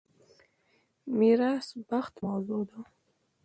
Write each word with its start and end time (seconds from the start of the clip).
میراث 1.17 1.67
بخت 1.89 2.13
موضوع 2.25 2.61
ده. 2.69 2.77